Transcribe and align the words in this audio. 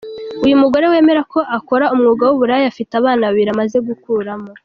Uyu 0.45 0.59
mugore 0.61 0.85
wemera 0.91 1.21
ko 1.33 1.39
akora 1.57 1.85
umwuga 1.93 2.23
w’uburaya, 2.25 2.65
afite 2.71 2.91
abana 2.95 3.27
babiri 3.27 3.49
amaze 3.51 3.77
gukuramo. 3.87 4.49